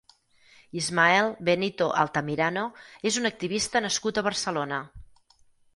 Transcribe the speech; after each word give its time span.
Ismael 0.79 1.29
Benito 1.49 1.89
Altamirano 2.05 2.65
és 3.11 3.21
un 3.23 3.33
activista 3.33 3.87
nascut 3.89 4.17
a 4.23 4.27
Barcelona. 4.31 4.83